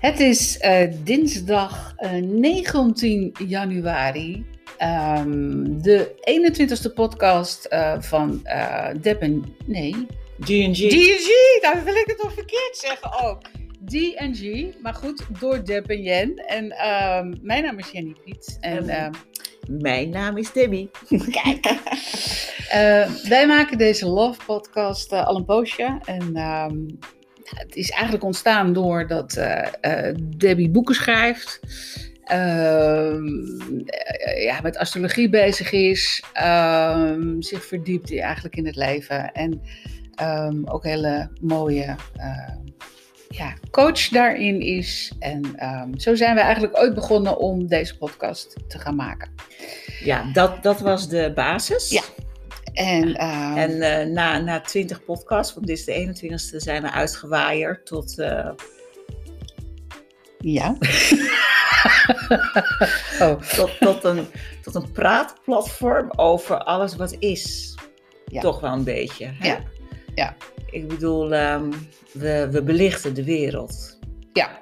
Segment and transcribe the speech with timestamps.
[0.00, 4.44] Het is eh, dinsdag eh, 19 januari.
[4.78, 8.42] ehm, de 21ste podcast eh, van
[9.00, 9.44] Deb en...
[9.66, 10.06] Nee.
[10.40, 10.88] G&G.
[10.88, 11.28] D&G,
[11.62, 13.40] nou wil ik het toch verkeerd zeggen ook.
[13.86, 16.34] D&G, maar goed, door Deb en Jen.
[16.36, 18.56] En ehm, mijn naam is Jenny Piet.
[18.60, 19.12] En ehm,
[19.68, 20.90] Mijn naam is Debbie.
[21.42, 21.66] Kijk.
[22.68, 25.98] Eh, wij maken deze Love Podcast al een poosje.
[26.04, 26.32] En
[27.54, 31.60] het is eigenlijk ontstaan doordat eh eh Debbie boeken schrijft.
[32.24, 33.26] ehm,
[33.86, 36.22] eh, ja, met astrologie bezig is.
[36.32, 39.32] ehm, zich verdiept in- eigenlijk in het leven.
[39.32, 39.60] En
[40.14, 41.94] ehm, ook hele mooie
[43.28, 45.12] ja, coach daarin is.
[45.18, 45.42] En
[45.96, 49.30] zo zijn we eigenlijk ooit begonnen om deze podcast te gaan maken.
[50.04, 51.90] Ja, dat, dat was de basis.
[51.90, 52.02] Ja.
[52.86, 56.90] En, ehm, En eh, na, na 20 podcasts, want dit is de 21ste, zijn we
[56.90, 58.18] uitgewaaierd tot.
[58.18, 58.50] eh,
[60.38, 60.76] Ja.
[63.20, 64.26] oh, tot, tot, een,
[64.62, 67.74] tot een praatplatform over alles wat is.
[68.26, 68.40] Ja.
[68.40, 69.30] Toch wel een beetje.
[69.38, 69.48] Hè?
[69.48, 69.60] Ja.
[70.14, 70.36] Ja.
[70.70, 71.70] Ik bedoel, ehm,
[72.12, 73.98] we, we belichten de wereld.
[74.32, 74.58] ja.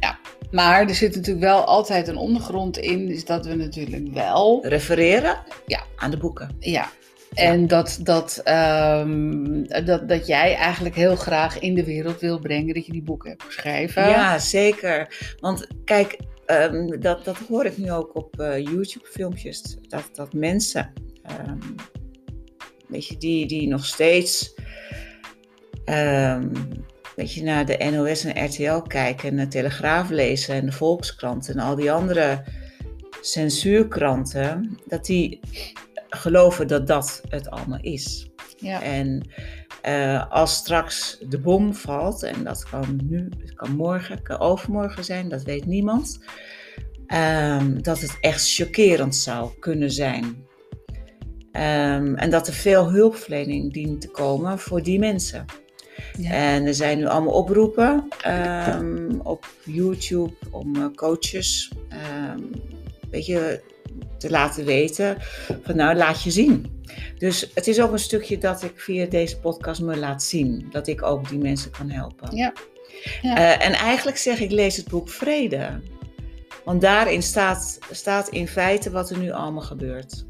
[0.00, 0.18] Ja.
[0.50, 4.66] Maar er zit natuurlijk wel altijd een ondergrond in, is dat we natuurlijk wel.
[4.66, 5.82] Refereren Ja.
[5.96, 6.56] aan de boeken.
[6.58, 6.88] Ja.
[7.38, 12.74] En dat, dat, ehm, dat, dat jij eigenlijk heel graag in de wereld wil brengen
[12.74, 14.08] dat je die boeken hebt geschreven.
[14.08, 15.14] Ja, zeker.
[15.40, 19.76] Want kijk, ehm, dat, dat hoor ik nu ook op eh, YouTube-filmpjes.
[19.82, 21.58] Dat, dat mensen, ehm,
[22.88, 24.54] weet je, die, die nog steeds
[27.16, 31.48] weet je, naar de NOS en RTL kijken en de Telegraaf lezen en de Volkskrant
[31.48, 32.44] en al die andere
[33.20, 35.40] censuurkranten, dat die
[36.08, 38.30] geloven dat dat het allemaal is.
[38.56, 38.82] Ja.
[38.82, 39.30] En
[39.82, 44.38] eh, als straks de bom valt, en dat kan nu, het kan morgen, het kan
[44.38, 46.24] overmorgen zijn, dat weet niemand,
[47.06, 50.46] ehm, dat het echt chockerend zou kunnen zijn.
[51.52, 55.44] Ehm, en dat er veel hulpverlening dient te komen voor die mensen.
[56.18, 56.30] Ja.
[56.30, 62.40] En er zijn nu allemaal oproepen ehm, op YouTube om eh, coaches ehm,
[63.10, 63.60] weet je,
[64.18, 65.16] te laten weten
[65.62, 66.82] van nou laat je zien.
[67.18, 70.66] Dus het is ook een stukje dat ik via deze podcast me laat zien.
[70.70, 72.36] Dat ik ook die mensen kan helpen.
[72.36, 72.52] Ja.
[73.22, 73.36] Ja.
[73.36, 75.80] Eh, en eigenlijk zeg ik lees het boek Vrede.
[76.64, 80.26] Want daarin staat, staat in feite wat er nu allemaal gebeurt.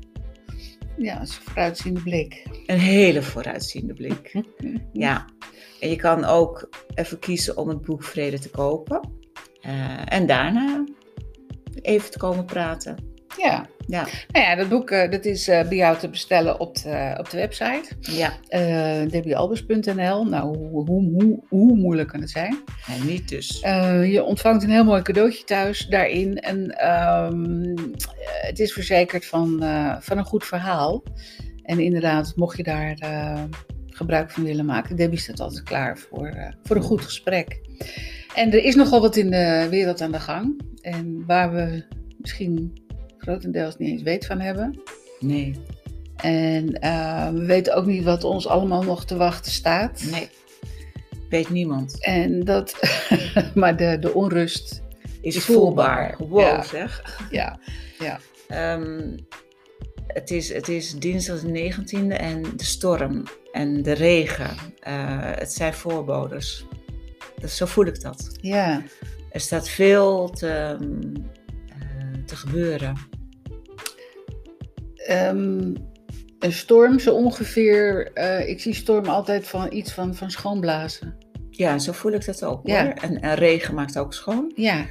[0.96, 2.46] ja, dat is een vooruitziende blik.
[2.66, 4.32] Een hele vooruitziende blik.
[4.92, 5.24] Ja,
[5.80, 9.00] en je kan ook even kiezen om het boek Vrede te kopen.
[9.60, 10.84] Eh, en daarna
[11.82, 12.96] even te komen praten.
[13.36, 13.66] Ja.
[13.88, 17.14] Ja, Nou ja, dat boek eh, dat is eh, bij jou te bestellen op de,
[17.18, 17.84] op de website.
[18.00, 18.32] ja.
[18.48, 20.24] eh debbiealbers.nl.
[20.24, 22.58] Nou, hoe, hoe, hoe, hoe moeilijk kan het zijn?
[22.86, 23.60] En niet dus.
[24.10, 26.38] Je ontvangt een heel mooi cadeautje thuis daarin.
[26.38, 27.86] En ehm, eh,
[28.46, 29.64] het is verzekerd van,
[30.00, 31.02] van een goed verhaal.
[31.62, 32.96] En inderdaad, mocht je daar
[33.86, 37.60] gebruik van willen maken, Debbie staat altijd klaar voor, voor een goed gesprek.
[38.34, 40.60] En er is nogal wat in de wereld aan de gang.
[40.80, 41.84] En waar we
[42.18, 42.86] misschien
[43.32, 44.80] grotendeels niet eens weet van hebben.
[45.20, 45.54] Nee,
[46.16, 50.04] En eh, we weten ook niet wat ons allemaal nog te wachten staat.
[50.10, 50.28] nee.
[51.28, 52.04] Weet niemand.
[52.04, 52.74] En dat,
[53.54, 54.82] maar de, de onrust,
[55.20, 56.14] Is, Is voelbaar.
[56.16, 56.28] voelbaar.
[56.28, 56.62] Wow, Ja.
[56.62, 57.20] zeg.
[57.30, 57.58] ja.
[58.48, 59.16] Ehm,
[60.06, 63.22] het, is, het is dinsdag de 19e en de storm
[63.52, 64.56] en de regen.
[64.80, 64.94] eh,
[65.34, 66.64] het zijn voorbodes.
[67.40, 68.36] Dus zo voel ik dat.
[68.40, 68.82] Ja,
[69.30, 71.14] Er staat veel te, ehm,
[71.80, 72.96] eh, te gebeuren.
[75.08, 75.74] Ehm,
[76.38, 81.16] een storm zo ongeveer, eh, ik zie storm altijd van iets van, van schoonblazen.
[81.50, 82.82] Ja, zo voel ik dat ook Ja.
[82.84, 82.92] hoor.
[82.92, 84.52] En, en regen maakt ook schoon.
[84.54, 84.86] Ja,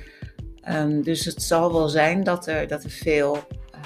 [0.62, 3.36] Ehm, dus het zal wel zijn dat er, dat er veel
[3.72, 3.84] ehm,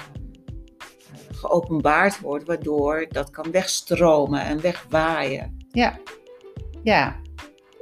[0.78, 5.56] eh, geopenbaard wordt, waardoor dat kan wegstromen en wegwaaien.
[5.70, 5.98] ja,
[6.82, 7.20] ja.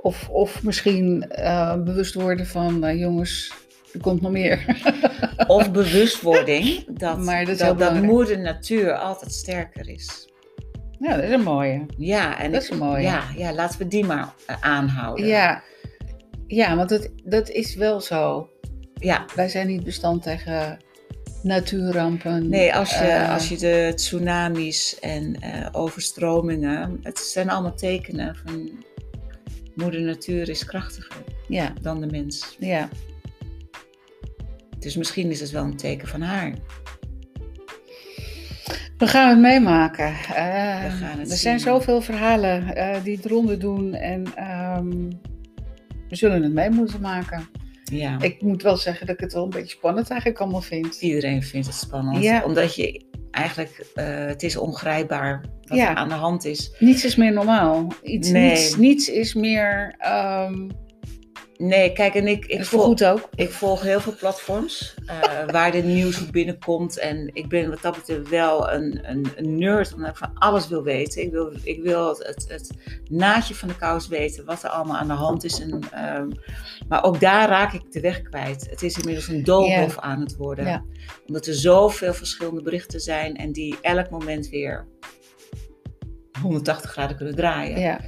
[0.02, 3.52] Of, of misschien eh, bewust worden van, jongens,
[3.92, 4.64] er komt nog meer.
[5.46, 10.28] Of bewustwording dat, Maar dat dat, moeder natuur altijd sterker is.
[10.98, 11.86] ja, dat is een mooie.
[11.98, 13.02] Ja, en Dat is een mooie.
[13.02, 15.26] Ja, ja, laten we die maar eh, aanhouden.
[15.26, 15.62] Ja,
[16.46, 18.48] ja want dat, dat is wel zo.
[18.94, 19.24] ja.
[19.34, 20.78] Wij zijn niet bestand tegen
[21.42, 22.48] natuurrampen.
[22.48, 28.36] Nee, als je, Eh, als je de tsunamis en eh, overstromingen, het zijn allemaal tekenen
[28.44, 28.70] van
[29.74, 31.16] moeder natuur is krachtiger
[31.48, 32.56] Ja, dan de mens.
[32.58, 32.88] ja.
[34.80, 36.52] Dus misschien is het wel een teken van haar.
[38.98, 40.06] We gaan het meemaken.
[40.08, 45.08] We gaan het er zijn zoveel verhalen eh, die het ronde doen en ehm,
[46.08, 47.48] we zullen het mee moeten maken.
[47.84, 48.20] Ja.
[48.20, 51.00] Ik moet wel zeggen dat ik het wel een beetje spannend eigenlijk allemaal vind.
[51.00, 52.22] Iedereen vindt het spannend.
[52.22, 52.42] Ja.
[52.44, 55.90] Omdat je eigenlijk, eh, het is ongrijpbaar wat Ja.
[55.90, 56.72] er aan de hand is.
[56.78, 57.92] Niets is meer normaal.
[58.02, 58.50] Iets, Nee.
[58.50, 59.94] niets, niets is meer.
[59.98, 60.68] ehm
[61.60, 63.28] Nee, kijk, en ik, ik, volg, goed ook.
[63.34, 65.18] ik volg heel veel platforms eh,
[65.52, 66.98] waar de nieuws op binnenkomt.
[66.98, 70.68] En ik ben wat dat betreft wel een, een, een nerd, omdat ik van alles
[70.68, 71.22] wil weten.
[71.22, 72.70] Ik wil, ik wil het, het,
[73.08, 75.60] naadje van de kous weten, wat er allemaal aan de hand is.
[75.60, 76.30] En, ehm,
[76.88, 78.66] maar ook daar raak ik de weg kwijt.
[78.70, 80.84] Het is inmiddels een doolhof aan het worden.
[81.26, 84.86] Omdat er zoveel verschillende berichten zijn en die elk moment weer
[86.42, 87.80] 180 graden kunnen draaien.
[87.80, 88.00] Ja.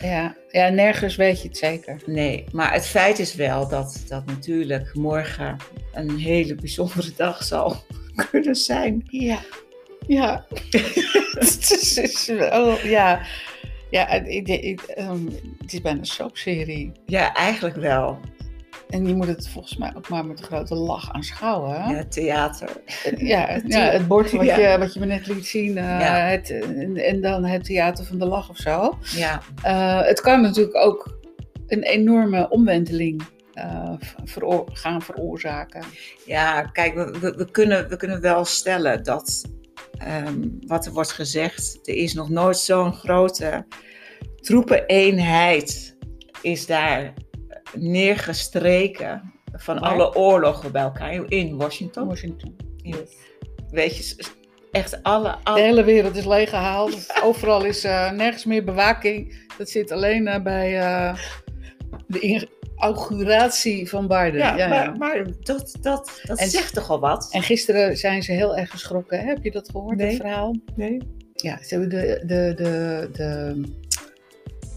[0.00, 0.36] Ja.
[0.50, 2.02] ja, nergens weet je het zeker.
[2.06, 5.56] Nee, maar het feit is wel dat, dat natuurlijk morgen
[5.92, 7.76] een hele bijzondere dag zal
[8.30, 9.02] kunnen zijn.
[9.10, 9.38] Ja.
[10.06, 10.46] Ja.
[11.38, 13.20] het is, is wel, ja.
[13.90, 15.26] Ja, ik- ik- ehm,
[15.58, 16.92] het is bijna een soapserie.
[17.06, 18.20] Ja, eigenlijk wel.
[18.88, 21.88] En je moet het volgens mij ook maar met een grote lach aanschouwen.
[21.88, 22.68] Ja, theater.
[23.16, 24.56] Ja, het, ja, het bord wat, Ja.
[24.72, 25.76] je, wat je me net liet zien.
[25.78, 26.14] eh, Ja.
[26.16, 28.98] het, en, en dan het theater van de lach of zo.
[29.14, 31.18] Ja, Eh, het kan natuurlijk ook
[31.66, 33.22] een enorme omwenteling
[33.54, 33.92] eh,
[34.72, 35.82] gaan veroorzaken.
[36.26, 39.44] ja kijk, we, we, we kunnen, we kunnen wel stellen dat
[39.98, 43.66] ehm, wat er wordt gezegd, er is nog nooit zo'n grote
[44.40, 45.96] troepeneenheid
[46.42, 47.12] is daar
[47.78, 49.90] neergestreken van Waar?
[49.90, 52.06] alle oorlogen bij elkaar in Washington.
[52.08, 52.56] Washington.
[53.70, 54.26] Weet je,
[54.70, 57.20] echt alle, De alle hele wereld is leeggehaald.
[57.22, 59.46] Overal is eh, nergens meer bewaking.
[59.58, 61.16] Dat zit alleen eh, bij eh,
[62.06, 64.34] de inauguratie van Biden.
[64.36, 64.68] Ja, Ja, ja.
[64.68, 67.28] maar, maar dat, dat, dat En- zegt toch al wat?
[67.30, 69.18] En gisteren zijn ze heel erg geschrokken.
[69.18, 69.24] Hè?
[69.26, 70.08] Heb je dat gehoord, Nee.
[70.08, 70.56] dat verhaal?
[70.76, 70.98] nee.
[71.32, 73.62] Ja, ze hebben de, de, de, de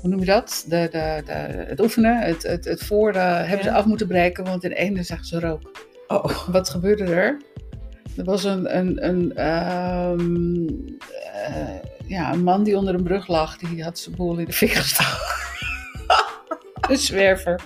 [0.01, 0.65] hoe noem je dat?
[0.67, 1.31] De, de, de,
[1.67, 5.03] het oefenen, het, het, het voor, eh, hebben ze af moeten breken, want in ene
[5.03, 5.87] zag ze rook.
[6.07, 7.41] Oh, Wat gebeurde er?
[8.17, 10.67] Er was een, een, een, ehm,
[11.33, 11.75] eh,
[12.07, 14.71] ja, een man die onder een brug lag, die had zijn boel in de fik
[14.71, 15.37] gestoken.
[16.89, 17.61] een zwerver.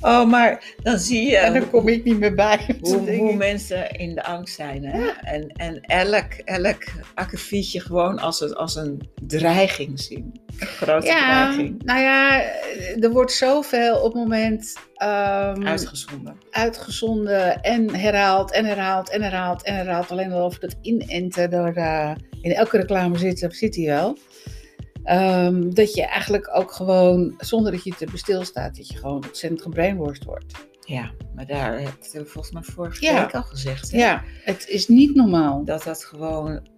[0.00, 2.58] Oh, maar dan zie je En dan kom ik niet meer bij.
[2.80, 4.84] hoe, mensen in de angst zijn.
[4.84, 5.08] Hè?
[5.22, 6.82] En, en elk, elk
[7.14, 10.40] akkefietje gewoon als, een- als een dreiging zien.
[10.58, 11.82] Een grote Ja, dreiging.
[11.84, 12.40] nou ja,
[13.00, 16.36] er wordt zoveel op het moment ehm, Uitgezonden.
[16.50, 20.10] uitgezonden en herhaald en herhaald en herhaald en herhaald.
[20.10, 22.10] Alleen al over dat inenten, daar, eh,
[22.40, 24.16] in elke reclame zit, zit hij wel.
[25.08, 29.62] Ehm, dat je eigenlijk ook gewoon, zonder dat je te bestilstaat, dat je gewoon ontzettend
[29.62, 30.52] gebrainworst wordt.
[30.80, 33.20] Ja, maar daar heb ik het volgens mij vorige Ja.
[33.24, 33.90] week al gezegd.
[33.92, 33.98] hè?
[33.98, 35.64] Ja, het is niet normaal.
[35.64, 36.68] Dat dat gewoon,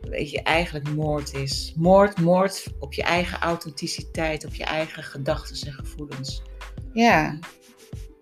[0.00, 1.72] weet je, eigenlijk moord is.
[1.76, 6.42] Moord, moord op je eigen authenticiteit, op je eigen gedachten en gevoelens.
[6.92, 7.38] Ja,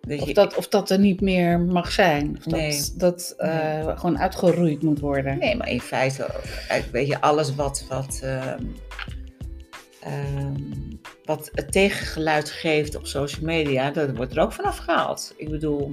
[0.00, 2.36] Weet of je, dat, of dat er niet meer mag zijn.
[2.36, 2.82] Of dat Nee.
[2.96, 5.38] dat eh, gewoon uitgeroeid moet worden.
[5.38, 6.24] Nee, maar in feite,
[6.68, 8.64] eh, weet je, alles wat, wat, ehm,
[10.08, 10.62] ehm,
[11.24, 15.34] wat het tegengeluid geeft op social media, dat wordt er ook vanaf gehaald.
[15.36, 15.92] Ik bedoel,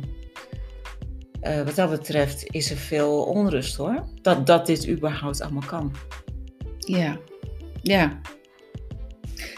[1.41, 4.03] eh, wat dat betreft is er veel onrust hoor.
[4.21, 5.95] Dat, dat dit überhaupt allemaal kan.
[6.77, 7.17] Ja,
[7.81, 8.19] ja.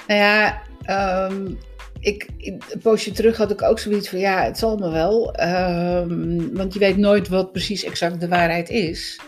[0.08, 1.54] Nou ja, ehm,
[2.00, 5.34] ik, een poosje terug had ik ook zoiets van, ja, het zal me wel.
[5.34, 9.20] ehm, want je weet nooit wat precies exact de waarheid is.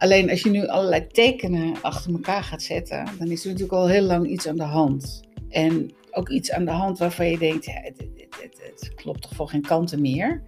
[0.00, 3.88] Alleen als je nu allerlei tekenen achter elkaar gaat zetten, dan is er natuurlijk al
[3.88, 5.20] heel lang iets aan de hand.
[5.48, 9.22] En ook iets aan de hand waarvan je denkt, ja, het, het, het, het klopt
[9.22, 10.42] toch voor geen kanten meer.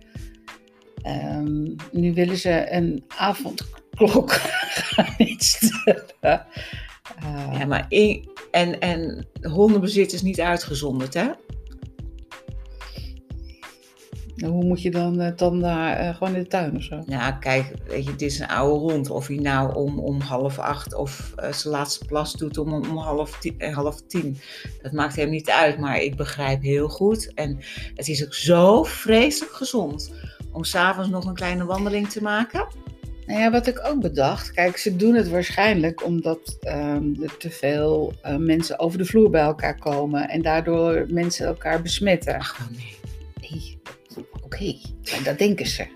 [1.02, 4.32] Ehm, nu willen ze een avondklok
[4.92, 6.46] gaan instellen.
[7.52, 7.86] Ja, maar
[8.50, 11.30] en, en hondenbezit is niet uitgezonderd, hè?
[14.48, 17.02] Hoe moet je dan uh, tanda uh, gewoon in de tuin of zo?
[17.06, 19.10] Ja, kijk, weet je, dit is een oude hond.
[19.10, 22.96] Of hij nou om, om half acht of uh, zijn laatste plas doet om, om
[22.96, 24.38] half, tien, eh, half tien.
[24.82, 27.34] Dat maakt hem niet uit, maar ik begrijp heel goed.
[27.34, 27.58] En
[27.94, 30.12] het is ook zo vreselijk gezond
[30.52, 32.66] om s'avonds nog een kleine wandeling te maken.
[33.26, 37.50] Nou ja, wat ik ook bedacht, kijk, ze doen het waarschijnlijk omdat um, er te
[37.50, 42.38] veel uh, mensen over de vloer bij elkaar komen en daardoor mensen elkaar besmetten.
[42.38, 42.96] Ach, nee.
[43.40, 43.78] Nee,
[44.52, 44.74] oké,
[45.12, 45.22] okay.
[45.24, 45.86] dat denken ze.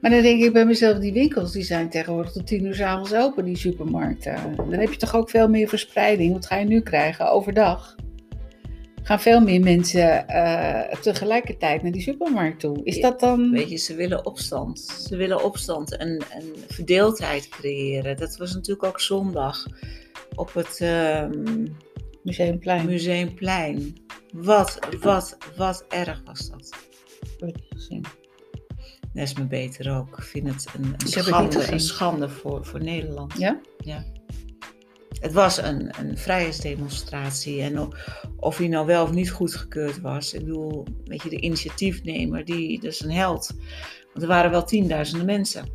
[0.00, 3.14] Maar dan denk ik bij mezelf, die winkels die zijn tegenwoordig tot tien uur s'avonds
[3.14, 4.54] open, die supermarkten.
[4.56, 6.32] Dan heb je toch ook veel meer verspreiding.
[6.32, 7.30] Wat ga je nu krijgen?
[7.30, 7.96] Overdag
[9.02, 12.80] gaan veel meer mensen uh, tegelijkertijd naar die supermarkt toe.
[12.82, 13.50] Is dat dan...
[13.50, 14.80] Weet je, ze willen opstand.
[14.80, 18.16] Ze willen opstand en, en verdeeldheid creëren.
[18.16, 19.66] Dat was natuurlijk ook zondag
[20.34, 21.76] op het um,
[22.22, 22.86] Museumplein.
[22.86, 23.94] Museumplein.
[24.32, 26.92] Wat, wat, wat erg was dat.
[27.38, 28.04] Heb ik niet gezien.
[29.12, 30.18] Dat is me beter ook.
[30.18, 33.38] Ik vind het een, een schande, een schande voor, voor Nederland.
[33.38, 33.60] Ja?
[35.20, 37.62] Het was een, een vrijheidsdemonstratie.
[37.62, 37.88] En of,
[38.36, 40.32] of hij nou wel of niet goedgekeurd was.
[40.32, 43.54] Ik bedoel, weet je, de initiatiefnemer, die, dat is een held.
[44.04, 45.68] Want er waren wel tienduizenden mensen.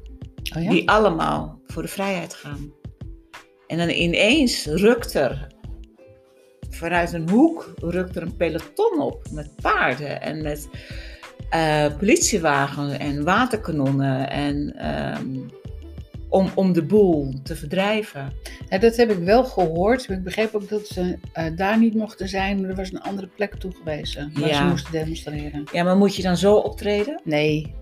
[0.57, 0.69] Oh ja?
[0.69, 2.73] Die allemaal voor de vrijheid gaan.
[3.67, 5.47] En dan ineens rukt er
[6.69, 10.69] vanuit een hoek rukt er een peloton op met paarden en met
[11.49, 15.37] eh politiewagens en waterkanonnen en ehm,
[16.29, 18.33] om, om de boel te verdrijven.
[18.69, 20.09] Ja, dat heb ik wel gehoord.
[20.09, 23.55] Ik begreep ook dat ze eh, daar niet mochten zijn, er was een andere plek
[23.55, 25.63] toegewezen waar ze moesten demonstreren.
[25.71, 27.21] Ja, maar moet je dan zo optreden?
[27.23, 27.75] Nee,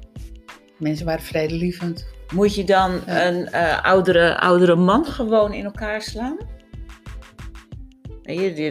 [0.77, 2.07] mensen waren vredelievend.
[2.33, 3.27] Moet je dan Ja.
[3.27, 6.37] een eh, oudere, oudere man gewoon in elkaar slaan?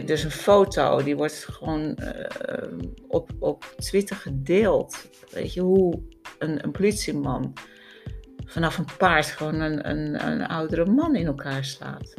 [0.05, 2.71] Dus een foto, die wordt gewoon eh,
[3.07, 5.09] op, op Twitter gedeeld.
[5.31, 6.01] Weet je, hoe
[6.39, 7.53] een, een politieman
[8.45, 12.13] vanaf een paard gewoon een, een, een oudere man in elkaar slaat.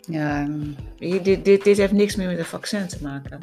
[0.00, 0.48] Ja,
[0.96, 3.38] dit, dit, dit heeft niks meer met een vaccin te maken.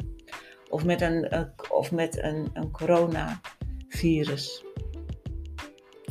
[0.70, 4.64] Of met een, een- of met een, een coronavirus.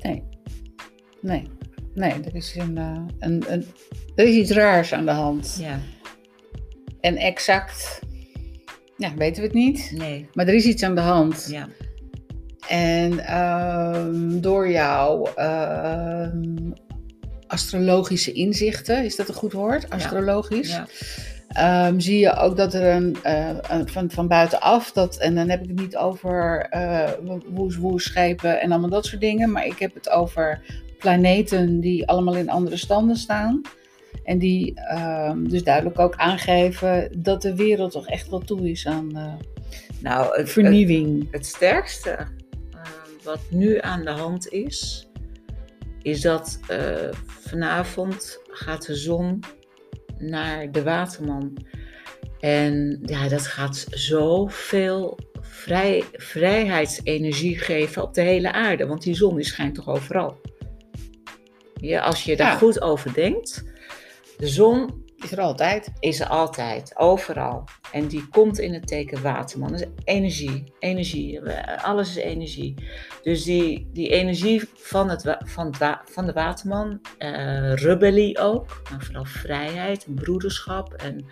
[0.01, 0.23] nee.
[1.21, 1.47] Nee.
[1.93, 3.65] Nee, er is, een, eh, een, een,
[4.15, 5.57] er is iets raars aan de hand.
[5.59, 5.79] Ja,
[7.01, 7.99] En exact,
[8.97, 9.91] ja, weten we het niet.
[9.95, 11.47] nee, Maar er is iets aan de hand.
[11.49, 11.67] ja.
[12.67, 16.71] En ehm, door jouw ehm,
[17.47, 19.89] astrologische inzichten, is dat een goed woord?
[19.89, 20.69] Astrologisch.
[20.69, 20.87] ja.
[21.47, 25.49] Ehm, zie je ook dat er een, eh, een- van, van buitenaf, dat, en dan
[25.49, 27.09] heb ik het niet over eh
[27.49, 30.61] woes, woes, schepen en allemaal dat soort dingen, maar ik heb het over
[30.99, 33.61] planeten die allemaal in andere standen staan.
[34.23, 38.87] En die ehm, dus duidelijk ook aangeven dat de wereld toch echt wel toe is
[38.87, 39.33] aan eh,
[39.99, 41.27] Nou, het, vernieuwing.
[41.31, 42.27] het sterkste eh,
[43.23, 45.07] wat nu aan de hand is,
[46.01, 49.39] is dat eh, vanavond gaat de zon
[50.17, 51.57] naar de waterman.
[52.39, 58.85] En ja, dat gaat zoveel vrij, vrijheidsenergie geven op de hele aarde.
[58.87, 60.39] Want die zon die schijnt toch overal.
[61.75, 62.57] Ja, als je daar Ja.
[62.57, 63.63] goed over denkt.
[64.41, 65.91] De zon Is er altijd.
[65.99, 67.63] is er altijd, overal.
[67.91, 69.73] En die komt in het teken waterman.
[69.73, 71.41] Is energie, energie.
[71.81, 72.75] Alles is energie.
[73.23, 79.01] Dus die, die energie van, het, van, het van de waterman, eh, rebellie ook, maar
[79.01, 81.25] vooral vrijheid en broederschap en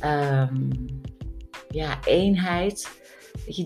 [0.00, 0.70] ehm,
[1.70, 3.00] ja, eenheid.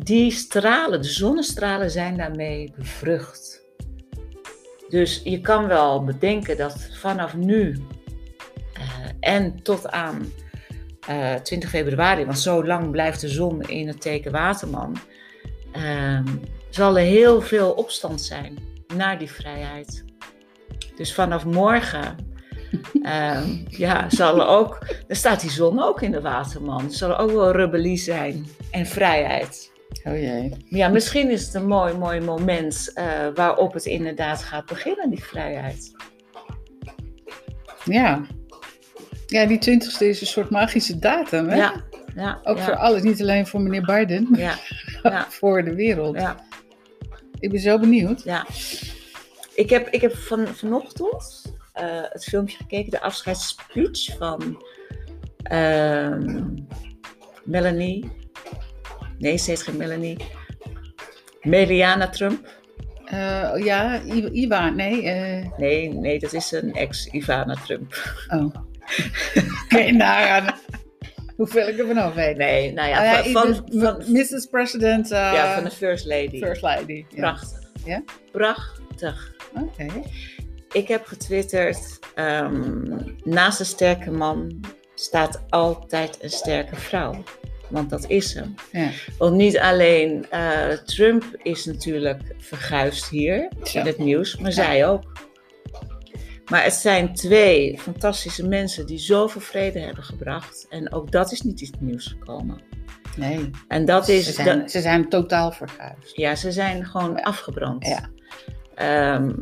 [0.05, 3.65] Die stralen, de zonnestralen zijn daarmee bevrucht.
[4.89, 7.77] Dus je kan wel bedenken dat vanaf nu
[9.27, 10.33] en tot aan
[11.07, 14.97] eh, 20 februari, want zo lang blijft de zon in het teken Waterman,
[15.73, 16.27] ehm,
[16.71, 18.59] zal er heel veel opstand zijn
[18.95, 20.05] naar die vrijheid.
[20.97, 22.17] Dus vanaf morgen
[23.03, 27.19] ehm, ja, zal er ook, dan staat die zon ook in de Waterman, zal er
[27.19, 29.73] ook wel rebellie zijn en vrijheid.
[30.05, 30.57] Oh jee.
[30.69, 35.25] Ja, misschien is het een mooi, mooi moment eh, waarop het inderdaad gaat beginnen, die
[35.25, 35.93] vrijheid.
[37.85, 38.27] Ja.
[39.27, 41.57] Ja, die twintigste is een soort magische datum, hè?
[41.57, 41.83] Ja,
[42.15, 44.55] ja, Ook ja, voor alles, niet alleen voor meneer Biden, maar ja,
[45.03, 46.17] ja, voor de wereld.
[46.17, 46.45] ja.
[47.39, 48.23] Ik ben zo benieuwd.
[48.23, 48.47] Ja.
[49.55, 54.63] Ik heb, ik heb van, vanochtend eh, het filmpje gekeken, de afscheidsspeech van
[55.43, 56.49] ehm,
[57.45, 58.11] Melanie.
[59.19, 60.17] Nee, ze heet geen Melanie.
[61.43, 62.55] Meliana Trump.
[63.05, 65.03] Eh, ja, I- Iwa, nee.
[65.03, 68.15] eh, Nee, nee, dat is een ex-Ivana Trump.
[68.29, 68.55] oh.
[69.71, 70.55] Nou ja.
[71.37, 72.37] Hoeveel ik ervan af weet.
[72.37, 74.47] Nee, nou ja, ja, van, van, Mrs.
[74.51, 75.11] President.
[75.11, 76.39] eh, ja, van de First Lady.
[76.39, 77.05] First Lady.
[77.09, 77.21] Ja.
[77.21, 77.59] Prachtig.
[77.85, 78.03] Ja?
[78.33, 79.35] Prachtig.
[79.55, 79.87] Oké.
[80.73, 82.83] Ik heb getwitterd, ehm,
[83.25, 84.61] naast een sterke man
[84.95, 87.23] staat altijd een sterke vrouw.
[87.71, 88.55] Want dat is hem.
[88.73, 88.91] Ja.
[89.19, 93.79] Want niet alleen eh, Trump is natuurlijk verguisd hier Zo.
[93.79, 95.03] in het nieuws, maar zij ook.
[96.51, 100.67] Maar het zijn twee fantastische mensen die zoveel vrede hebben gebracht.
[100.69, 102.61] En ook dat is niet het nieuws gekomen.
[103.17, 103.51] Nee.
[103.69, 104.25] En dat is...
[104.25, 106.17] ze, zijn, dat- ze zijn totaal verguisd.
[106.17, 107.87] ja, ze zijn gewoon afgebrand.
[107.87, 108.11] Ja.
[108.75, 109.33] Ehm,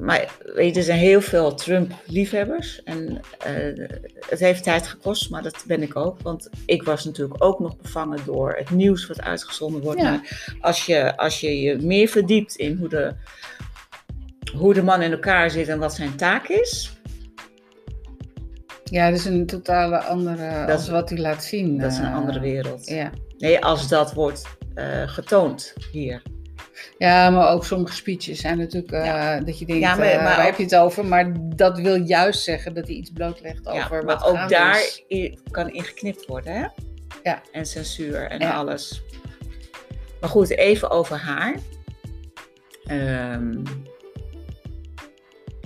[0.00, 2.82] maar weet je, er zijn heel veel Trump-liefhebbers.
[2.82, 3.88] En eh,
[4.28, 6.20] het heeft tijd gekost, maar dat ben ik ook.
[6.22, 10.00] Want ik was natuurlijk ook nog bevangen door het nieuws wat uitgezonden wordt.
[10.00, 10.10] Ja.
[10.10, 13.14] Maar als je, als je je meer verdiept in hoe de,
[14.56, 16.92] hoe de man in elkaar zit en wat zijn taak is.
[18.84, 21.78] Ja, dat is een totale andere, Dat is- wat hij laat zien.
[21.78, 22.86] Dat is een eh, andere wereld.
[22.88, 23.10] Ja.
[23.38, 24.42] Nee, als dat wordt
[24.74, 26.22] eh, getoond hier.
[26.98, 29.40] ja, maar ook sommige speeches zijn natuurlijk eh, Ja.
[29.40, 31.04] dat je denkt, Ja, maar- maar waar ook- heb je het over?
[31.04, 34.80] Maar dat wil juist zeggen dat hij iets blootlegt Ja, over maar wat ook daar
[35.08, 35.36] is.
[35.50, 36.66] kan ingeknipt worden, hè?
[37.22, 37.42] Ja.
[37.52, 38.52] En censuur en Ja.
[38.52, 39.02] alles.
[40.20, 41.54] Maar goed, even over haar.
[42.84, 43.56] Ehm,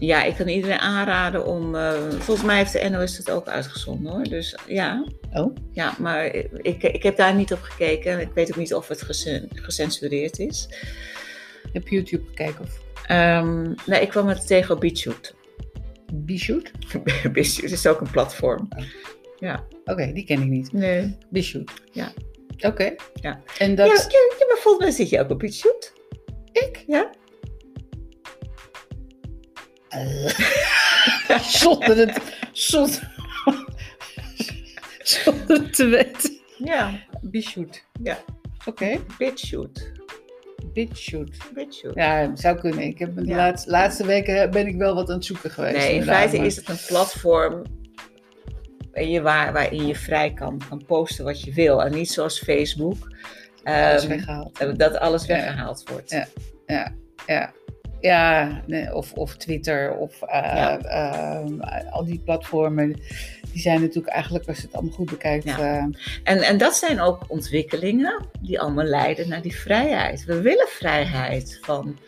[0.04, 1.74] ja, ik kan iedereen aanraden om.
[1.74, 4.22] eh, volgens mij heeft de NOS het ook uitgezonden hoor.
[4.22, 5.04] Dus ja.
[5.32, 5.54] Oh.
[5.72, 6.24] Ja, maar
[6.62, 8.20] ik, ik heb daar niet op gekeken.
[8.20, 10.68] Ik weet ook niet of het gecen- gecensureerd is.
[11.72, 15.32] Heb je YouTube gekeken of Ehm, nee, ik kwam het tegen op BitChute.
[16.12, 16.70] Bishoot?
[17.32, 18.68] BitChute is ook een platform.
[19.84, 20.72] Oké, die ken ik niet.
[20.72, 21.16] Nee.
[21.30, 21.70] Bishoot.
[21.92, 22.12] Ja.
[22.60, 22.94] Oké.
[23.14, 23.40] Ja.
[23.58, 23.86] En dat...
[23.86, 25.90] Ja, ja, ja, maar volgens mij zit je ook op BitChute.
[26.52, 26.84] Ik?
[26.86, 27.10] Ja.
[31.60, 32.20] Zonder het...
[32.52, 33.12] Zonder,
[35.02, 36.38] zonder het te weten.
[36.58, 37.84] Ja, Bishoot.
[38.02, 38.18] Ja.
[38.64, 38.98] Oké.
[39.18, 39.92] BitChute.
[40.72, 41.30] Bishoot.
[41.54, 42.00] BitChute.
[42.00, 42.82] Ja, zou kunnen.
[42.82, 43.36] Ik heb de Ja.
[43.36, 45.76] laatste, laatste weken ben ik wel wat aan het zoeken geweest.
[45.76, 47.62] Nee, in feite maar- is het een platform
[48.92, 51.82] waarin je, waar, waarin je vrij kan, kan posten wat je wil.
[51.82, 52.96] En niet zoals Facebook,
[53.62, 54.78] alles ehm, weggehaald.
[54.78, 55.74] dat alles Ja.
[55.90, 56.10] wordt.
[56.10, 56.26] Ja.
[56.66, 56.94] Ja,
[57.26, 57.52] ja.
[58.00, 60.78] Ja, nee, of, of Twitter of eh, Ja.
[60.78, 62.92] eh, al die platformen.
[63.52, 65.44] Die zijn natuurlijk eigenlijk, als je het allemaal goed bekijkt.
[65.44, 65.58] Ja.
[65.58, 65.84] eh,
[66.24, 70.24] En, en dat zijn ook ontwikkelingen die allemaal leiden naar die vrijheid.
[70.24, 71.98] We willen vrijheid van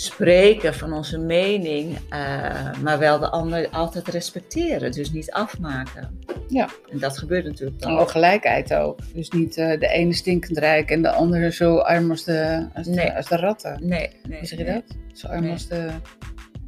[0.00, 4.92] spreken, van onze mening, eh, maar wel de ander altijd respecteren.
[4.92, 6.18] Dus niet afmaken.
[6.48, 6.68] Ja.
[6.90, 7.98] En dat gebeurt natuurlijk en dan.
[7.98, 8.98] ook gelijkheid ook.
[9.14, 12.86] Dus niet eh, de ene stinkend rijk en de andere zo arm als de, als
[12.86, 13.10] de, Nee.
[13.10, 13.78] als de ratten.
[13.80, 14.38] Nee, nee.
[14.38, 14.74] Hoe zeg je nee.
[14.74, 14.96] dat?
[15.12, 15.52] Zo arm Nee.
[15.52, 15.88] als, de,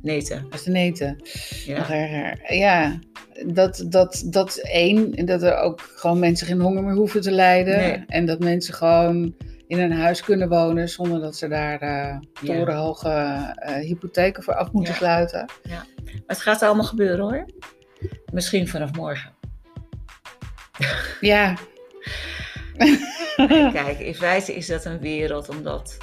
[0.03, 0.39] Nee, te.
[0.51, 1.17] als de neten.
[1.65, 2.35] Ja.
[2.49, 2.99] Ja,
[3.47, 5.15] dat, dat, dat is één.
[5.15, 8.07] En dat er ook gewoon mensen geen honger meer hoeven te lijden.
[8.07, 9.35] En dat mensen gewoon
[9.73, 13.09] in een huis kunnen wonen zonder dat ze daar eh torenhoge
[13.55, 14.99] eh, hypotheken voor af moeten Ja.
[14.99, 15.45] sluiten.
[15.69, 15.87] Maar
[16.27, 17.47] het gaat allemaal gebeuren hoor.
[18.33, 19.33] Misschien vanaf morgen.
[21.21, 21.57] Ja.
[23.73, 25.97] Kijk, in feite is dat een wereld omdat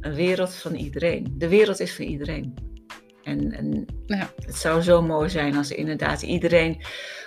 [0.00, 1.34] een wereld van iedereen.
[1.38, 2.54] De wereld is van iedereen.
[3.22, 4.30] En, en Ja.
[4.46, 6.80] het zou zo mooi zijn als inderdaad iedereen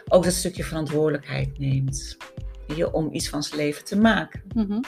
[0.08, 2.18] ook dat stukje verantwoordelijkheid neemt.
[2.76, 4.42] Je, om iets van zijn leven te maken.
[4.56, 4.80] Mhm.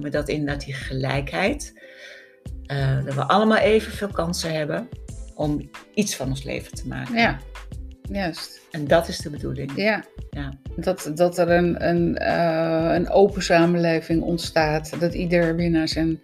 [0.00, 1.80] Maar dat inderdaad die gelijkheid,
[2.66, 4.88] eh, dat we allemaal evenveel kansen hebben
[5.34, 7.14] om iets van ons leven te maken.
[7.16, 7.38] ja,
[8.02, 8.60] juist.
[8.70, 9.72] En dat is de bedoeling.
[9.76, 10.04] Ja.
[10.30, 10.52] Ja.
[10.76, 15.00] Dat, dat er een, een, eh, een open samenleving ontstaat.
[15.00, 16.20] Dat ieder weer naar zijn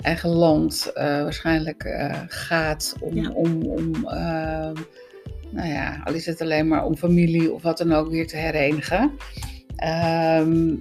[0.00, 1.96] eigen land eh, waarschijnlijk
[2.28, 3.30] gaat om, Ja.
[3.30, 4.70] om, om eh,
[5.50, 8.36] nou ja, al is het alleen maar om familie of wat dan ook weer te
[8.36, 9.12] herenigen.
[9.76, 10.74] Ehm,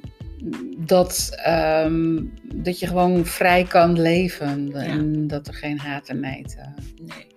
[0.88, 2.24] dat, ehm,
[2.56, 6.56] dat je gewoon vrij kan leven en dat er geen haat en nijd.
[6.60, 6.68] eh,
[7.06, 7.28] Nee.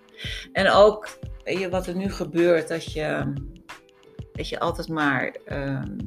[0.53, 3.33] En ook weet je, wat er nu gebeurt, dat je,
[4.33, 5.97] dat je altijd maar ehm,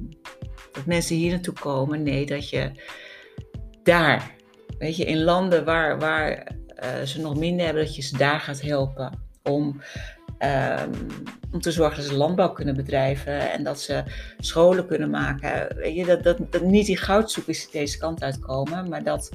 [0.72, 2.02] dat mensen hier naartoe komen.
[2.02, 2.70] Nee, dat je
[3.82, 4.34] daar,
[4.78, 8.40] weet je, in landen waar, waar eh, ze nog minder hebben, dat je ze daar
[8.40, 9.80] gaat helpen om,
[10.38, 10.90] ehm,
[11.52, 14.02] om te zorgen dat ze landbouw kunnen bedrijven en dat ze
[14.38, 15.76] scholen kunnen maken.
[15.76, 19.30] Weet je, dat, dat, dat niet die goudzoekers deze kant uitkomen, maar dat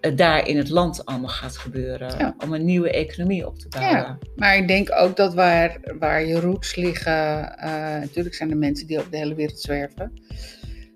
[0.00, 2.18] het daar in het land allemaal gaat gebeuren.
[2.18, 2.34] Ja.
[2.38, 4.18] Om een nieuwe economie op te bouwen.
[4.36, 8.86] Maar ik denk ook dat waar, waar je roots liggen, eh, natuurlijk zijn er mensen
[8.86, 10.12] die over de hele wereld zwerven.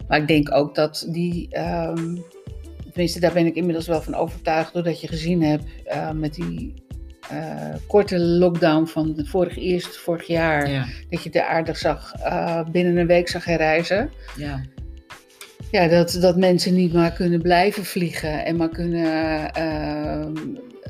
[0.09, 2.16] Maar ik denk ook dat die, ehm,
[2.90, 6.74] tenminste daar ben ik inmiddels wel van overtuigd, doordat je gezien hebt eh, met die
[7.28, 10.84] eh, korte lockdown van de vorig, eerst vorig jaar, Ja.
[11.10, 14.10] dat je de aardig zag, eh, binnen een week zag herreizen.
[14.36, 14.60] ja.
[15.70, 20.34] Ja, dat, dat mensen niet maar kunnen blijven vliegen en maar kunnen ehm,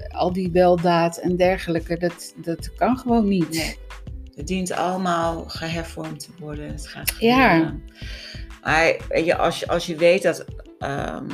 [0.09, 3.51] al die weldaad en dergelijke, dat, dat kan gewoon niet.
[3.51, 3.77] Nee.
[4.35, 6.67] Het dient allemaal gehervormd te worden.
[6.67, 7.75] Het gaat Ja.
[8.63, 10.45] Maar je, als, je, als je weet dat
[10.79, 11.27] ehm,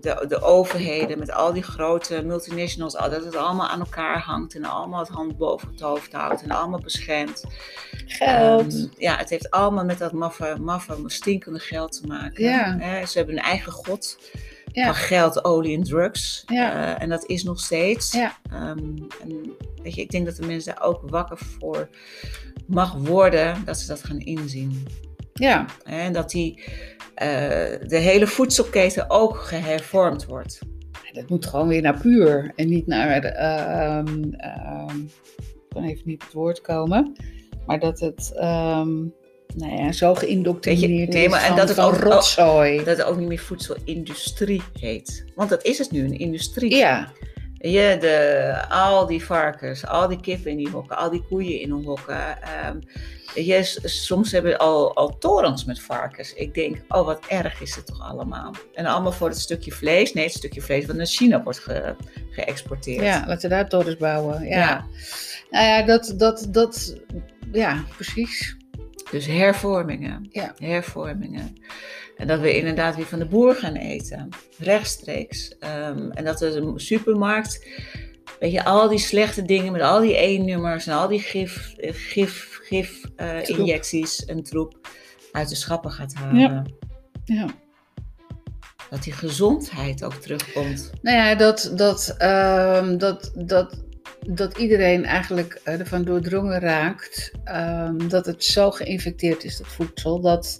[0.00, 4.54] de, de overheden met al die grote multinationals, al- dat het allemaal aan elkaar hangt
[4.54, 7.44] en allemaal het hand boven het hoofd houdt en allemaal beschermt.
[8.06, 8.74] Geld.
[8.74, 12.44] Ehm, ja, het heeft allemaal met dat maffe, maffe stinkende geld te maken.
[12.44, 13.06] Ja.
[13.06, 14.18] Ze hebben een eigen god
[14.72, 14.84] Ja.
[14.84, 16.42] van geld, olie en drugs.
[16.46, 16.72] Ja.
[16.96, 18.12] Eh, en dat is nog steeds.
[18.12, 18.36] Ja.
[18.50, 18.78] Ehm,
[19.22, 21.88] en weet je, ik denk dat de mensen daar ook wakker voor
[22.66, 24.86] mag worden, dat ze dat gaan inzien.
[25.38, 26.62] Ja, En dat die,
[27.14, 27.28] eh,
[27.86, 30.58] de hele voedselketen ook gehervormd wordt.
[31.12, 34.98] dat moet gewoon weer naar puur en niet naar, ehm, ehm,
[35.36, 37.12] ik kan even niet het woord komen.
[37.66, 38.94] Maar dat het ehm,
[39.56, 42.76] nou ja, zo geïndoctrineerd nee, maar- is en dat het ook- rotzooi.
[42.76, 45.24] Dat het ook niet meer voedselindustrie heet.
[45.34, 46.74] Want dat is het nu, een industrie.
[46.76, 47.12] ja,
[47.58, 51.70] Je, de, al die varkens, al die kippen in die hokken, al die koeien in
[51.70, 52.42] hun hokken.
[52.42, 52.78] ehm,
[53.84, 56.32] soms hebben we al, al torens met varkens.
[56.34, 58.52] Ik denk, oh wat erg is het toch allemaal.
[58.74, 60.12] En allemaal voor het stukje vlees.
[60.12, 61.94] Nee, het stukje vlees wat naar China wordt ge-
[62.30, 63.02] geëxporteerd.
[63.04, 64.42] ja, laten we daar torens bouwen.
[64.44, 64.58] Ja.
[64.58, 64.84] Ja.
[65.50, 66.96] Nou ja, dat, dat, dat,
[67.52, 68.56] ja, precies.
[69.10, 70.28] Dus hervormingen.
[70.30, 70.54] Ja.
[70.58, 71.56] Hervormingen.
[72.16, 74.28] En dat we inderdaad weer van de boer gaan eten.
[74.58, 75.58] Rechtstreeks.
[75.58, 77.66] Ehm, en dat de supermarkt,
[78.40, 82.58] weet je, al die slechte dingen met al die E-nummers en al die gif, gif,
[82.62, 83.58] gif Troep.
[83.58, 84.88] injecties en troep
[85.32, 86.40] uit de schappen gaat halen.
[86.40, 86.64] Ja.
[87.24, 87.46] Ja.
[88.90, 90.90] Dat die gezondheid ook terugkomt.
[91.02, 93.84] Nou ja, dat, dat, ehm, dat, dat,
[94.26, 100.58] dat iedereen eigenlijk ervan doordrongen raakt ehm, dat het zo geïnfecteerd is, dat voedsel, dat,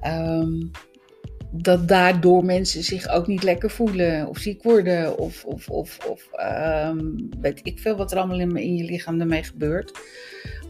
[0.00, 0.52] ehm,
[1.50, 6.28] dat daardoor mensen zich ook niet lekker voelen of ziek worden of, of, of, of
[6.32, 6.98] ehm,
[7.40, 9.98] weet ik veel wat er allemaal in, in je lichaam ermee gebeurt.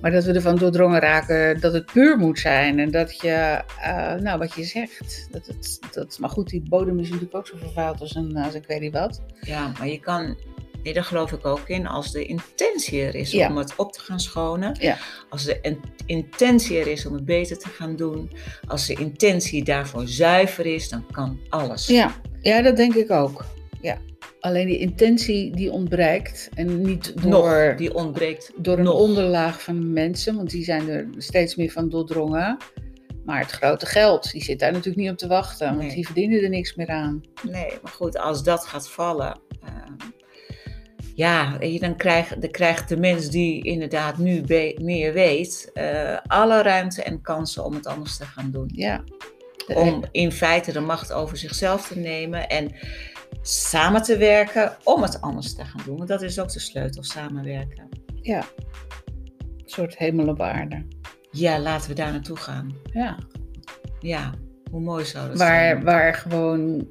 [0.00, 4.14] Maar dat we ervan doordrongen raken dat het puur moet zijn en dat je, eh,
[4.14, 7.56] nou wat je zegt, dat het, dat, maar goed, die bodem is natuurlijk ook zo
[7.56, 9.22] vervuild als een, als ik weet niet wat.
[9.40, 10.36] Ja, maar je kan,
[10.86, 13.48] nee, daar geloof ik ook in, als de intentie er is Ja.
[13.48, 14.76] om het op te gaan schonen.
[14.80, 14.96] Ja.
[15.30, 18.30] Als de in- intentie er is om het beter te gaan doen.
[18.66, 21.86] Als de intentie daarvoor zuiver is, dan kan alles.
[21.86, 23.44] Ja, ja, dat denk ik ook.
[23.80, 23.98] Ja.
[24.40, 28.94] Alleen die intentie die ontbreekt en niet door, Nog, die ontbreekt door een nog.
[29.00, 32.56] onderlaag van mensen, want die zijn er steeds meer van doordrongen.
[33.24, 35.94] Maar het grote geld, die zit daar natuurlijk niet op te wachten, want Nee.
[35.94, 37.20] die verdienen er niks meer aan.
[37.42, 39.38] Nee, maar goed, als dat gaat vallen.
[39.62, 39.92] ehm,
[41.16, 44.42] ja, dan, krijgt, dan krijgt de mens die inderdaad nu
[44.80, 48.70] meer weet, eh, alle ruimte en kansen om het anders te gaan doen.
[48.74, 49.04] Ja.
[49.74, 52.72] Om in feite de macht over zichzelf te nemen en
[53.42, 55.96] samen te werken om het anders te gaan doen.
[55.96, 57.88] Want dat is ook de sleutel, samenwerken.
[58.22, 58.44] ja.
[59.38, 60.86] Een soort hemel op aarde.
[61.30, 62.76] Ja, laten we daar naartoe gaan.
[62.92, 63.18] Ja.
[64.00, 64.34] Ja,
[64.70, 65.84] hoe mooi zou dat Waar, zijn?
[65.84, 66.88] waar gewoon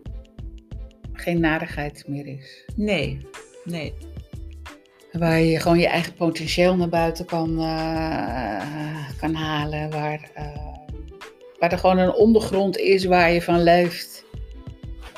[1.13, 2.65] geen narigheid meer is.
[2.75, 3.27] Nee,
[3.63, 3.93] nee.
[5.19, 9.89] Waar je gewoon je eigen potentieel naar buiten kan, eh, kan halen.
[9.89, 10.45] Waar, eh,
[11.59, 14.23] waar er gewoon een ondergrond is waar je van leeft.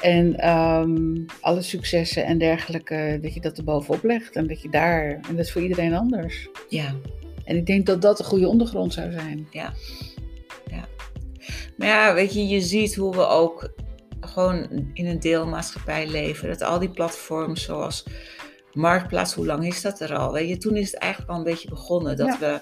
[0.01, 4.35] En ehm, alle successen en dergelijke, dat je dat er bovenop legt.
[4.35, 6.49] En dat je daar, en dat is voor iedereen anders.
[6.69, 6.95] Ja,
[7.43, 9.47] En ik denk dat dat een goede ondergrond zou zijn.
[11.77, 13.69] Maar ja, weet je, je ziet hoe we ook
[14.19, 16.47] gewoon in een deelmaatschappij leven.
[16.47, 18.05] Dat al die platforms zoals
[18.77, 20.33] Marktplaats, hoe lang is dat er al?
[20.33, 22.37] Weet je, toen is het eigenlijk al een beetje begonnen dat Ja.
[22.39, 22.61] we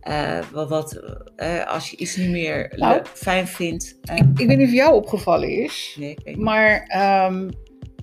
[0.00, 1.02] eh, wat, wat
[1.36, 2.94] eh, als je iets niet meer Nou.
[2.94, 3.98] leuk- fijn vindt.
[4.02, 5.96] eh, Ik weet niet of jou opgevallen is.
[5.98, 6.44] nee, ik weet niet.
[6.44, 7.50] Maar ehm,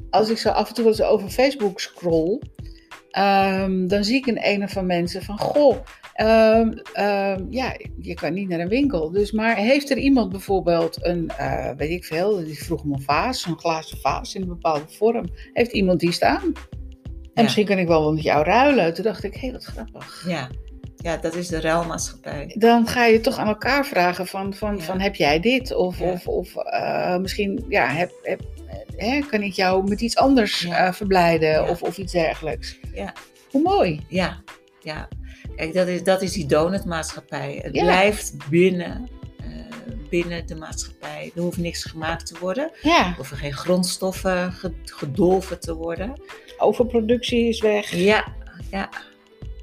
[0.10, 2.40] als ik zo af en toe eens over Facebook scroll,
[3.12, 5.76] ehm, dan zie ik een ene van mensen van, goh,
[6.14, 6.72] ehm,
[7.50, 9.12] ja, je kan niet naar een winkel.
[9.12, 11.32] Dus, maar heeft er iemand bijvoorbeeld een,
[11.78, 15.26] weet ik veel, die vroeg om een vaas, een glazen vaas in een bepaalde vorm.
[15.54, 16.54] Heeft iemand die staan?
[17.34, 18.94] En misschien kan ik wel met jou ruilen.
[18.94, 20.24] Toen dacht ik, hé, hey, wat grappig.
[20.28, 20.50] Ja.
[20.98, 22.56] ja, dat is de ruilmaatschappij.
[22.58, 25.74] Dan ga je toch aan elkaar vragen van, van, van heb jij dit?
[25.74, 28.42] Of, of, of eh, misschien ja, heb, heb,
[28.96, 32.80] hè, kan ik jou met iets anders eh, verblijden of, of iets dergelijks.
[32.94, 33.14] Ja.
[33.52, 34.06] Hoe mooi.
[34.08, 34.44] Ja,
[34.82, 35.08] ja.
[35.56, 37.60] Kijk, dat is, dat is die donutmaatschappij.
[37.64, 39.21] Het blijft binnen, eh,
[40.12, 41.32] binnen de maatschappij.
[41.36, 42.72] Er hoeft niks gemaakt te worden.
[42.82, 46.22] Ja, Er hoeven geen grondstoffen ge- gedolven te worden.
[46.58, 47.92] overproductie is weg.
[47.96, 48.28] Ja,
[48.72, 48.90] ja,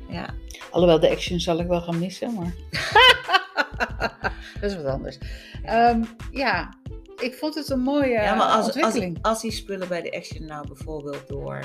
[0.09, 0.35] ja.
[0.71, 2.53] Alhoewel de action zal ik wel gaan missen, maar...
[4.61, 5.19] dat is wat anders.
[5.65, 6.75] Ehm, ja,
[7.17, 9.19] ik vond het een mooie ja maar als, als, ontwikkeling.
[9.23, 11.61] als die spullen bij de Action nou bijvoorbeeld door,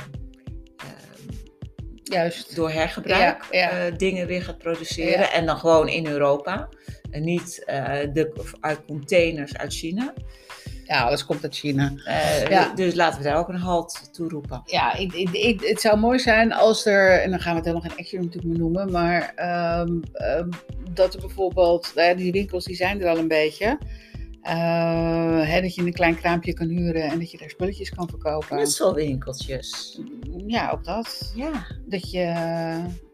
[0.78, 1.36] ehm,
[2.04, 2.56] Juist.
[2.56, 3.70] door hergebruik Ja, ja.
[3.70, 5.32] eh, dingen weer gaat produceren.
[5.32, 6.70] En dan gewoon in Europa.
[7.14, 10.14] En niet eh, de, uit containers uit China.
[10.84, 11.94] Ja, alles komt uit China.
[12.06, 12.74] Eh, Ja.
[12.74, 14.62] Dus laten we daar ook een halt toe roepen.
[14.66, 17.68] Ja, ik, ik, ik- het zou mooi zijn als er, en dan gaan we het
[17.68, 20.50] helemaal geen action natuurlijk meer noemen, maar ehm, ehm,
[20.94, 23.78] dat er bijvoorbeeld, nou ja, die winkels die zijn er al een beetje,
[24.42, 28.10] eh, hè, dat je een klein kraampje kan huren en dat je daar spulletjes kan
[28.10, 28.48] verkopen.
[28.48, 30.00] Knutselwinkeltjes.
[30.48, 31.32] Ja, ook dat.
[31.36, 32.34] Ja, Dat je,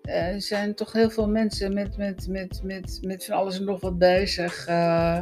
[0.09, 3.65] eh, er zijn toch heel veel mensen met, met, met, met, met van alles en
[3.65, 5.19] nog wat bezig, eh,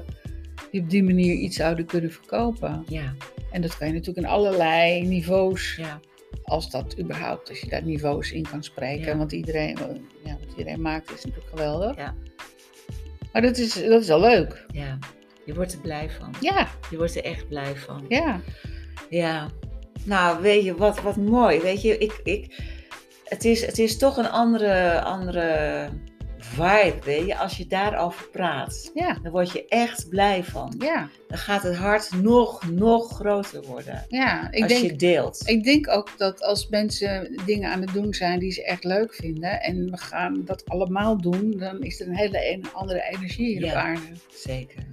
[0.72, 2.84] die op die manier iets zouden kunnen verkopen.
[2.88, 3.14] ja,
[3.52, 6.00] En dat kan je natuurlijk in allerlei niveaus ja.
[6.44, 9.06] als dat überhaupt, als je daar niveaus in kan spreken.
[9.06, 9.18] Ja.
[9.18, 9.78] Want iedereen,
[10.24, 11.96] ja, wat iedereen maakt is natuurlijk geweldig.
[11.96, 12.16] Ja.
[13.32, 14.66] Maar dat is, dat is al leuk.
[14.74, 14.98] Ja,
[15.46, 16.34] je wordt er blij van.
[16.42, 18.06] Ja, Je wordt er echt blij van.
[18.08, 18.42] ja.
[19.10, 19.48] Ja,
[20.04, 21.60] nou weet je, wat, wat mooi.
[21.60, 22.58] Weet je, ik, ik,
[23.30, 25.90] het, is, het is toch een andere, andere
[26.38, 27.38] vibe, weet je.
[27.38, 30.76] Als je daarover praat, Ja, dan word je echt blij van.
[30.80, 34.06] ja, Dan gaat het hart nog, nog groter worden.
[34.08, 34.52] ja.
[34.52, 35.48] Ik als denk, je deelt.
[35.50, 39.14] Ik denk ook dat als mensen dingen aan het doen zijn die ze echt leuk
[39.14, 43.48] vinden en we gaan dat allemaal doen, dan is er een hele een- andere energie
[43.48, 43.82] hier op Ja.
[43.82, 44.02] aarde.
[44.34, 44.86] Zeker.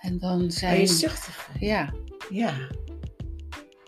[0.00, 0.86] En dan je zijn.
[0.88, 1.54] zucht ervan.
[1.60, 1.92] Ja,
[2.30, 2.52] Ja.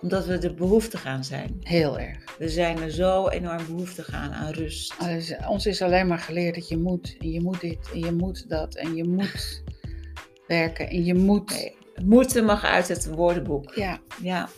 [0.02, 1.56] Omdat we de behoefte gaan zijn.
[1.62, 2.27] heel erg.
[2.38, 4.94] We zijn er zo enorm behoefte gaan aan rust.
[4.98, 8.12] Alles- ons is alleen maar geleerd dat je moet en je moet dit en je
[8.12, 9.62] moet dat en je moet
[10.46, 11.50] werken en je moet.
[11.50, 13.74] Nee, moeten mag uit het woordenboek.
[13.74, 14.48] Ja, Ja.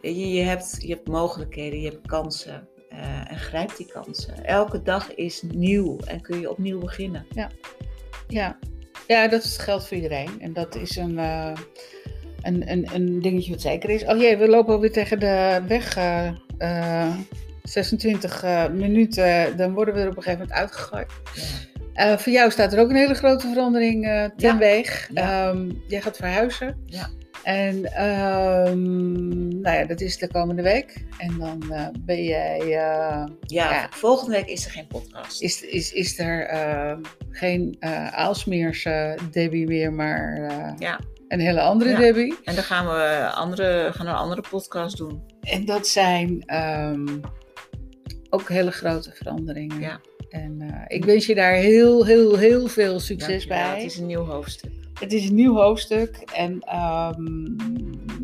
[0.00, 2.68] Je, je, hebt, je hebt mogelijkheden, je hebt kansen.
[2.88, 4.44] eh, en grijp die kansen.
[4.44, 7.26] Elke dag is nieuw en kun je opnieuw beginnen.
[8.28, 8.58] ja.
[9.06, 10.40] ja, dat geldt voor iedereen.
[10.40, 11.52] En dat is een, eh,
[12.42, 14.04] een, een, een dingetje wat zeker is.
[14.04, 15.96] Oh jee, we lopen alweer tegen de weg.
[15.96, 17.14] eh, eh,
[17.62, 21.12] 26 eh, minuten, dan worden we er op een gegeven moment uitgegooid.
[21.34, 21.42] Ja.
[22.12, 25.10] Eh, voor jou staat er ook een hele grote verandering eh ten weeg.
[25.14, 25.48] Ja.
[25.50, 26.82] Ehm, jij gaat verhuizen.
[26.86, 27.08] Ja.
[27.42, 31.04] En ehm, nou ja, dat is de komende week.
[31.18, 32.58] En dan eh, ben jij.
[32.60, 33.86] eh, Ja, Ja.
[33.90, 35.42] volgende week is er geen podcast.
[35.42, 36.96] is, is, is er eh,
[37.30, 41.00] geen eh Aalsmeers eh, Debbie meer, maar eh, Ja.
[41.32, 41.98] Een hele andere Ja.
[41.98, 42.38] Debbie.
[42.44, 45.22] En dan gaan we andere, gaan we een andere podcast doen.
[45.40, 47.18] En dat zijn ehm,
[48.30, 49.80] ook hele grote veranderingen.
[49.80, 50.00] Ja.
[50.28, 53.58] En eh, ik wens je daar heel, heel, heel veel succes bij.
[53.58, 54.70] Het is een nieuw hoofdstuk.
[55.00, 56.16] Het is een nieuw hoofdstuk.
[56.34, 57.42] En, ehm,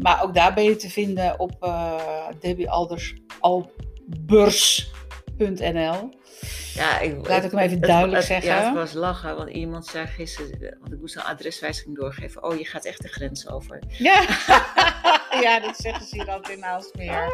[0.03, 2.01] maar ook daar ben je te vinden op uh.
[6.75, 8.51] Ja, ik, Laat ik hem even het- duidelijk het- zeggen.
[8.51, 12.43] Ja, het was lachen, want iemand zei gisteren, want ik moest een adreswijziging doorgeven.
[12.43, 13.83] Oh, je gaat echt de grens over.
[13.89, 14.23] Ja.
[15.45, 17.29] ja, dat zeggen ze hier altijd in Aalsmeer.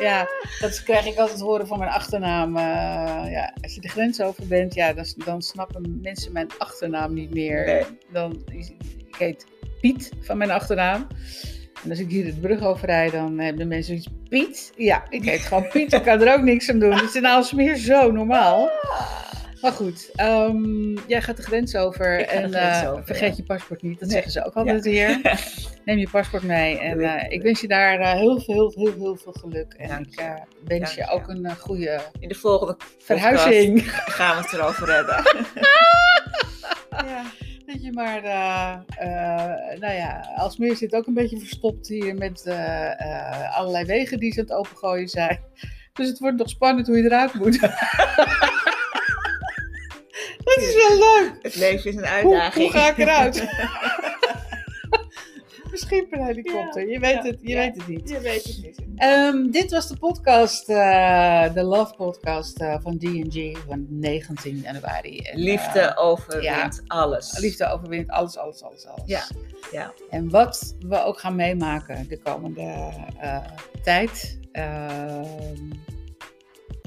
[0.00, 0.28] Ja,
[0.60, 2.56] dat krijg ik altijd horen van mijn achternaam.
[2.56, 7.14] Eh, ja, als je de grens over bent, ja, dan, dan snappen mensen mijn achternaam
[7.14, 7.64] niet meer.
[7.64, 7.84] Nee.
[8.12, 8.74] Dan, ik
[9.18, 9.46] heet
[9.80, 11.06] Piet van mijn achternaam.
[11.84, 14.08] En als ik hier de brug overrijd, dan hebben mensen iets.
[14.28, 14.72] Piet?
[14.76, 15.92] Ja, ik heet gewoon Piet.
[15.92, 16.92] Ik kan er ook niks aan doen.
[16.92, 18.70] Het is in Aalsmeer zo normaal.
[19.60, 22.18] Maar goed, ehm, jij gaat de grens over.
[22.18, 23.34] Ik en grens eh, over, vergeet ja.
[23.36, 23.92] je paspoort niet.
[24.00, 24.10] Dat Nee.
[24.22, 25.20] zeggen ze ook altijd hier.
[25.84, 26.78] Neem je paspoort mee.
[26.78, 27.06] En ik.
[27.06, 29.74] eh, ik wens je daar eh, heel, veel, heel, heel, heel veel geluk.
[29.76, 30.20] En Dank ik
[30.64, 31.10] wens je je.
[31.10, 33.82] ook een goede In de volgende verhuizing.
[33.90, 35.22] gaan we het erover hebben.
[37.10, 37.22] ja,
[37.66, 42.46] dat je maar, eh, eh, nou ja, Alsmeer zit ook een beetje verstopt hier met
[42.46, 45.40] eh, allerlei wegen die ze aan het opengooien zijn.
[45.92, 47.60] Dus het wordt nog spannend hoe je eruit moet.
[50.44, 51.32] dat is wel leuk.
[51.42, 52.70] Het leven is een Hoe, uitdaging.
[52.70, 53.42] hoe ga ik eruit?
[55.74, 56.88] Misschien per helikopter.
[56.88, 58.08] Je weet, het, je weet het niet.
[58.08, 58.78] Je weet het niet.
[58.96, 65.30] Ehm, dit was de podcast, eh, de Love Podcast eh, van D&G van 19 januari.
[65.32, 67.38] Liefde eh, overwint alles.
[67.38, 69.02] liefde overwint alles, alles, alles, alles.
[69.06, 69.22] Ja,
[69.72, 69.92] ja.
[70.10, 72.92] En wat we ook gaan meemaken de komende
[73.82, 74.38] tijd.
[74.52, 75.70] ehm,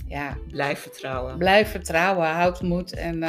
[0.08, 1.38] ja, Blijf vertrouwen.
[1.38, 3.22] blijf vertrouwen, houd moed en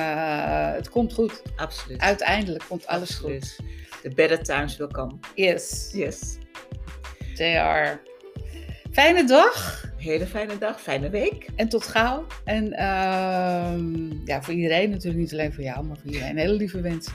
[0.75, 1.43] het komt goed.
[1.57, 2.01] Absoluut.
[2.01, 3.57] Uiteindelijk komt alles goed.
[4.03, 5.19] The better times will come.
[5.35, 6.39] Yes, Yes.
[7.35, 8.01] they are.
[8.93, 9.85] Fijne dag.
[9.97, 11.49] Hele fijne dag, fijne week.
[11.57, 12.27] En tot gauw.
[12.45, 16.37] En ehm, ja, voor iedereen natuurlijk, niet alleen voor jou, maar voor iedereen.
[16.37, 17.13] Hele lieve wensen.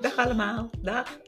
[0.00, 0.70] Dag allemaal.
[0.82, 1.18] Dag.